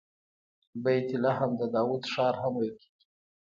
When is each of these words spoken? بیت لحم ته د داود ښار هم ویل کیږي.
بیت 0.83 1.09
لحم 1.23 1.51
ته 1.59 1.65
د 1.69 1.71
داود 1.75 2.03
ښار 2.11 2.33
هم 2.41 2.53
ویل 2.59 2.75
کیږي. 2.81 3.05